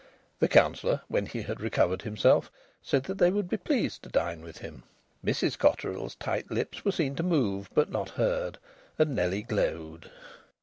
The 0.39 0.47
Councillor, 0.47 1.01
when 1.09 1.27
he 1.27 1.43
had 1.43 1.61
recovered 1.61 2.01
himself, 2.01 2.49
said 2.81 3.03
that 3.03 3.19
they 3.19 3.29
would 3.29 3.47
be 3.47 3.57
pleased 3.57 4.01
to 4.01 4.09
dine 4.09 4.41
with 4.41 4.57
him; 4.57 4.81
Mrs 5.23 5.59
Cotterill's 5.59 6.15
tight 6.15 6.49
lips 6.49 6.83
were 6.83 6.91
seen 6.91 7.13
to 7.17 7.21
move, 7.21 7.69
but 7.75 7.91
not 7.91 8.09
heard; 8.09 8.57
and 8.97 9.15
Nellie 9.15 9.43
glowed. 9.43 10.09